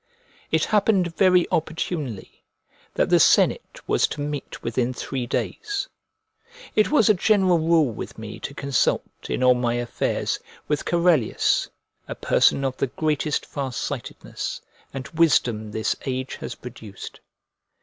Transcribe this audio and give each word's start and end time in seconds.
It 0.49 0.65
happened 0.65 1.15
very 1.15 1.45
opportunely 1.51 2.43
that 2.95 3.11
the 3.11 3.19
senate 3.19 3.81
was 3.87 4.07
to 4.07 4.19
meet 4.19 4.63
within 4.63 4.95
three 4.95 5.27
days. 5.27 5.89
It 6.75 6.89
was 6.89 7.07
a 7.07 7.13
general 7.13 7.59
rule 7.59 7.85
with 7.93 8.17
me 8.17 8.39
to 8.39 8.55
consult, 8.55 9.03
in 9.29 9.43
all 9.43 9.53
my 9.53 9.75
affairs, 9.75 10.39
with 10.67 10.85
Corellius, 10.85 11.69
a 12.07 12.15
person 12.15 12.65
of 12.65 12.77
the 12.77 12.87
greatest 12.87 13.45
far 13.45 13.71
sightedness 13.71 14.59
and 14.91 15.07
wisdom 15.09 15.69
this 15.69 15.95
age 16.07 16.37
has 16.37 16.55
produced. 16.55 17.19